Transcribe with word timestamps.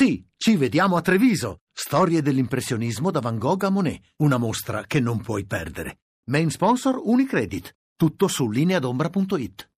Sì, 0.00 0.24
ci 0.36 0.54
vediamo 0.54 0.94
a 0.94 1.00
Treviso. 1.00 1.62
Storie 1.72 2.22
dell'impressionismo 2.22 3.10
da 3.10 3.18
Van 3.18 3.36
Gogh 3.36 3.64
a 3.64 3.68
Monet. 3.68 4.00
Una 4.18 4.36
mostra 4.36 4.84
che 4.86 5.00
non 5.00 5.20
puoi 5.20 5.44
perdere. 5.44 6.02
Main 6.30 6.50
sponsor 6.50 7.00
Unicredit. 7.02 7.74
Tutto 7.96 8.28
su 8.28 8.48
lineadombra.it. 8.48 9.70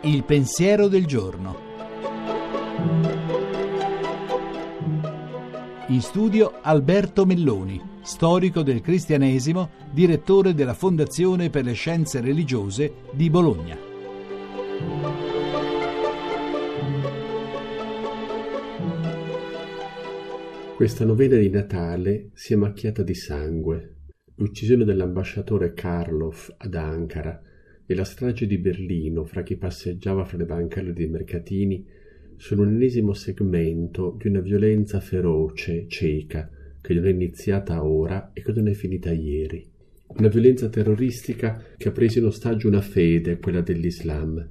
Il 0.00 0.24
pensiero 0.24 0.88
del 0.88 1.06
giorno. 1.06 1.56
In 5.86 6.02
studio 6.02 6.58
Alberto 6.62 7.24
Melloni, 7.24 7.80
storico 8.02 8.62
del 8.62 8.80
cristianesimo, 8.80 9.70
direttore 9.92 10.52
della 10.52 10.74
Fondazione 10.74 11.48
per 11.48 11.62
le 11.62 11.74
Scienze 11.74 12.20
Religiose 12.20 13.04
di 13.12 13.30
Bologna. 13.30 13.89
Questa 20.80 21.04
novena 21.04 21.36
di 21.36 21.50
Natale 21.50 22.30
si 22.32 22.54
è 22.54 22.56
macchiata 22.56 23.02
di 23.02 23.12
sangue. 23.12 23.96
L'uccisione 24.36 24.86
dell'ambasciatore 24.86 25.74
Karlov 25.74 26.54
ad 26.56 26.74
Ankara 26.74 27.38
e 27.84 27.94
la 27.94 28.04
strage 28.04 28.46
di 28.46 28.56
Berlino 28.56 29.26
fra 29.26 29.42
chi 29.42 29.56
passeggiava 29.56 30.24
fra 30.24 30.38
le 30.38 30.46
bancarelle 30.46 30.94
dei 30.94 31.06
mercatini 31.06 31.86
sono 32.36 32.62
un 32.62 32.68
ennesimo 32.68 33.12
segmento 33.12 34.16
di 34.18 34.28
una 34.28 34.40
violenza 34.40 35.00
feroce, 35.00 35.84
cieca, 35.86 36.48
che 36.80 36.94
non 36.94 37.04
è 37.04 37.10
iniziata 37.10 37.84
ora 37.84 38.30
e 38.32 38.40
che 38.40 38.52
non 38.52 38.66
è 38.66 38.72
finita 38.72 39.12
ieri. 39.12 39.70
Una 40.16 40.28
violenza 40.28 40.70
terroristica 40.70 41.62
che 41.76 41.88
ha 41.88 41.92
preso 41.92 42.20
in 42.20 42.24
ostaggio 42.24 42.68
una 42.68 42.80
fede, 42.80 43.38
quella 43.38 43.60
dell'Islam, 43.60 44.48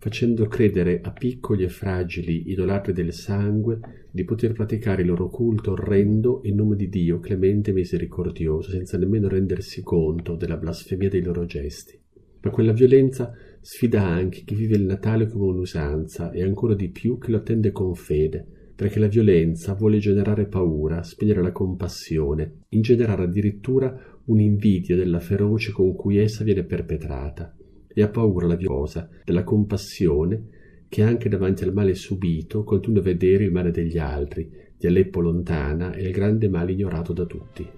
facendo 0.00 0.46
credere 0.46 1.02
a 1.02 1.12
piccoli 1.12 1.62
e 1.62 1.68
fragili 1.68 2.50
idolatri 2.50 2.94
del 2.94 3.12
sangue 3.12 4.06
di 4.10 4.24
poter 4.24 4.52
praticare 4.52 5.02
il 5.02 5.08
loro 5.08 5.28
culto 5.28 5.72
orrendo 5.72 6.40
in 6.44 6.54
nome 6.54 6.74
di 6.74 6.88
Dio 6.88 7.20
clemente 7.20 7.68
e 7.68 7.74
misericordioso, 7.74 8.70
senza 8.70 8.96
nemmeno 8.96 9.28
rendersi 9.28 9.82
conto 9.82 10.36
della 10.36 10.56
blasfemia 10.56 11.10
dei 11.10 11.22
loro 11.22 11.44
gesti. 11.44 12.00
Ma 12.40 12.50
quella 12.50 12.72
violenza 12.72 13.34
sfida 13.60 14.02
anche 14.02 14.40
chi 14.46 14.54
vive 14.54 14.76
il 14.76 14.84
Natale 14.84 15.28
come 15.28 15.50
un'usanza 15.50 16.30
e 16.30 16.42
ancora 16.42 16.74
di 16.74 16.88
più 16.88 17.18
chi 17.18 17.30
lo 17.30 17.36
attende 17.36 17.70
con 17.70 17.94
fede, 17.94 18.46
perché 18.74 18.98
la 18.98 19.06
violenza 19.06 19.74
vuole 19.74 19.98
generare 19.98 20.46
paura, 20.46 21.02
spegnere 21.02 21.42
la 21.42 21.52
compassione, 21.52 22.60
ingenerare 22.70 23.24
addirittura 23.24 24.18
un'invidia 24.24 24.96
della 24.96 25.20
feroce 25.20 25.72
con 25.72 25.94
cui 25.94 26.16
essa 26.16 26.42
viene 26.42 26.64
perpetrata 26.64 27.54
e 27.92 28.02
ha 28.02 28.08
paura 28.08 28.46
la 28.46 28.56
viosa 28.56 29.08
della 29.24 29.44
compassione 29.44 30.58
che 30.88 31.02
anche 31.02 31.28
davanti 31.28 31.64
al 31.64 31.72
male 31.72 31.94
subito 31.94 32.64
continua 32.64 33.00
a 33.00 33.04
vedere 33.04 33.44
il 33.44 33.52
male 33.52 33.70
degli 33.70 33.98
altri, 33.98 34.50
di 34.76 34.86
Aleppo 34.86 35.20
lontana 35.20 35.92
e 35.92 36.02
il 36.02 36.12
grande 36.12 36.48
male 36.48 36.72
ignorato 36.72 37.12
da 37.12 37.26
tutti. 37.26 37.68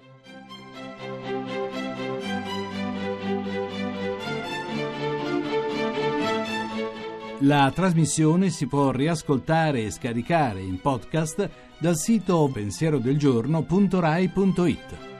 La 7.40 7.72
trasmissione 7.74 8.50
si 8.50 8.68
può 8.68 8.92
riascoltare 8.92 9.82
e 9.82 9.90
scaricare 9.90 10.60
in 10.60 10.78
podcast 10.80 11.50
dal 11.78 11.96
sito 11.96 12.48
pensierodelgiorno.rai.it. 12.52 15.11